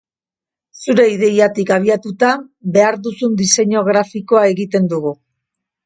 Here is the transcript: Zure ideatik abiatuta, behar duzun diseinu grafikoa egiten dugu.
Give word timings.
Zure 0.79 1.05
ideatik 1.15 1.75
abiatuta, 1.77 2.31
behar 2.79 2.99
duzun 3.09 3.39
diseinu 3.45 3.87
grafikoa 3.93 4.47
egiten 4.57 4.93
dugu. 4.97 5.19